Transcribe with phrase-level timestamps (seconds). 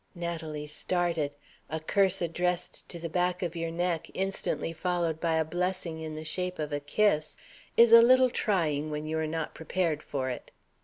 [0.15, 1.35] Natalie started.
[1.69, 6.15] A curse addressed to the back of your neck, instantly followed by a blessing in
[6.15, 7.37] the shape of a kiss,
[7.77, 10.49] is a little trying when you are not prepared for it.